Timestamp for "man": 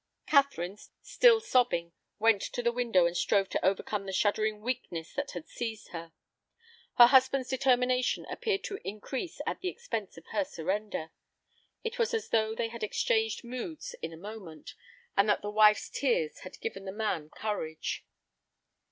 16.91-17.29